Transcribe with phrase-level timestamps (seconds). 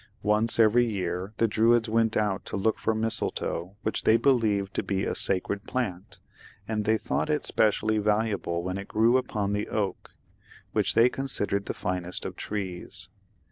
[0.23, 4.81] Once every year the Druids went out to look for mistletoe, which they believed to
[4.81, 6.17] be a sacred plant,
[6.67, 10.15] and they thought it specially valuable when it grew upon the oak,
[10.71, 13.09] which they considered the finest of trees.